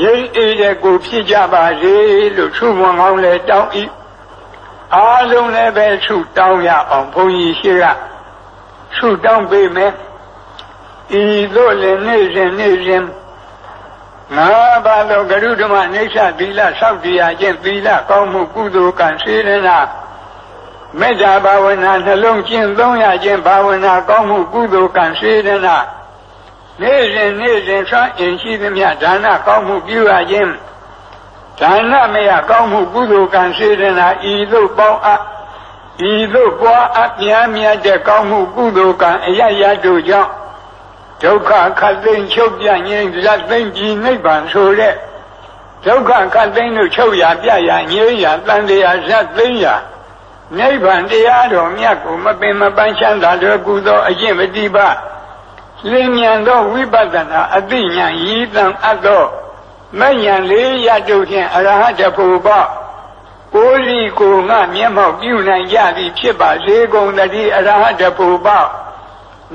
[0.00, 1.94] ငြိမ့်အေတဲ့ကိုဖြစ်ကြပါစေ
[2.36, 3.84] လို့သူ့ဝန်ကောင်းလဲတောင်းဤ
[4.94, 7.84] အားလုံးလည်းပဲသူ့တောင်းရအောင်ဘုန်းကြီးရှိက
[8.96, 9.92] သူ့တောင်းပေးမယ်
[11.22, 11.24] ဤ
[11.54, 13.04] သို့လည်းနေ့စဉ်နေ့စဉ်
[14.36, 14.48] ငါ
[14.84, 19.78] ဘာလို့ဂရုဓမ္မအိဋ္ဌသီလဆောက်တည်ရခြင်းသီလကောင်းမှုကုသိုလ်ကံစေရနာ
[20.98, 25.76] မေတ္တာဘာဝနာနှလုံးကျင့်သုံးရခြင်းဘာဝနာကောင်းမှုကုသိုလ်ကံစေရနာ
[26.80, 30.52] နေ့စဉ်နေ့စဉ်ဆွမ်းအင်ရှိသမျှဒါနကောင်းမှုပြုရခြင်း
[31.60, 35.22] ဒါနမယကောင်းမှုကုသိုလ်ကံစေရနာဤသို့ပေါင်းအပ်
[36.10, 40.30] ဤသို့ပွားအပ်များများတဲ့ကောင်းမှုကုသိုလ်ကံအရရတို့ကြောင့်
[41.22, 44.94] ဒုက္ခခတ်သိမ်းချုပ်ပြငြိမ်းဇတ်သိမ်းကြည်နိဗ္ဗာန်ဆိုတဲ့
[45.84, 49.66] ဒုက္ခခတ်သိမ်းတို့ချုပ်ရပြရငြိမ်းရတန်တရားဇတ်သိမ်းရ
[50.58, 54.88] နိဗ္ဗာန်တရားတော်မြတ်ကိုမပင်မပန်းချမ်းသာတော်ကုသောအကျင့်ပฏิပါ
[55.90, 59.24] လင်းမြန်သောဝိပဿနာအသိဉာဏ်ရည်တံအပ်သော
[59.98, 62.66] မဉဏ်လေးရတုဖြင့်အရဟတဖို့ပေါ့
[63.54, 68.68] ကိုယ်စီကိုငါမျက်မှောက်ပြုနိုင်ကြသည်ဖြစ်ပါစေကုန်တည်းအရဟတဖို့ပေါ့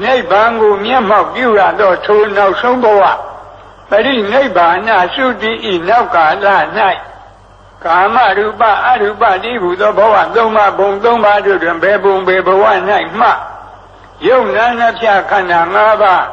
[0.03, 3.03] နိဗ္ဗာန်ကိုမျက်မှောက်ပြုရသောထိုနောက်ဆုံးဘဝ
[3.89, 4.77] ပရိနိဗ္ဗာန်
[5.15, 6.45] သုတိဤနောက်ကာလ၌
[7.83, 12.63] ကာမရူပအရူပတိဟုသောဘဝသုံးပါးဘုံသုံးပါးတို့တွင်ဘယ်ဘုံဘယ်ဘဝ၌
[13.19, 13.29] မှ
[14.27, 16.25] ယုံနာနှဖြခန္ဓာ၅ပါး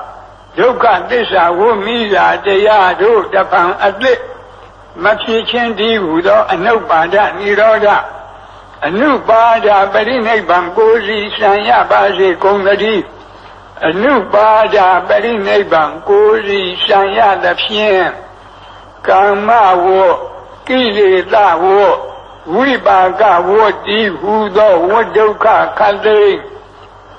[0.59, 4.19] ဒုက္ခသစ္စာဝိမိစာတရားတို့တပံအသစ်
[5.01, 7.89] မဖြစ်ချင်းတည်းဟုသောအနုပါဒនិရောဓ
[8.87, 13.05] အနုပါဒပရိနိဗ္ဗာန်ကိုစီဆံရပါစေကုန်သတည်း
[13.89, 14.77] အနုပါဒ
[15.09, 18.05] ပရိနိဗ္ဗာန်ကိုစီဆံရသဖြင့်
[19.09, 19.49] ကာမ
[19.85, 19.87] ဝ
[20.69, 21.65] ကိလေသာဝ
[22.55, 23.51] ဝိပါကဝ
[23.87, 25.47] တိဟုသောဝဒုက္ခ
[25.79, 26.23] ခတ်သိ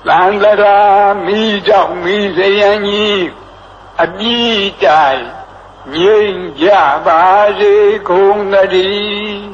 [0.06, 0.22] သံ
[0.60, 0.78] ဃာ
[1.26, 3.24] မိကြောင့်မိစယံကြီး
[4.02, 5.24] အပြည့်တိုင်
[5.92, 6.68] ငြိမ်ကြ
[7.06, 7.24] ပါ
[7.58, 7.74] စေ
[8.08, 9.44] ကုန်သတည်း